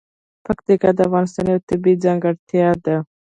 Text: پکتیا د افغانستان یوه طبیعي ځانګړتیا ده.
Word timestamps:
پکتیا 0.45 0.89
د 0.95 0.99
افغانستان 1.07 1.45
یوه 1.51 1.65
طبیعي 1.69 2.01
ځانګړتیا 2.03 2.69
ده. 2.85 2.97